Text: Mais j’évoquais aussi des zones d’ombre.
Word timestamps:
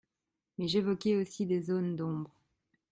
Mais 0.57 0.67
j’évoquais 0.67 1.15
aussi 1.15 1.45
des 1.45 1.61
zones 1.61 1.95
d’ombre. 1.95 2.31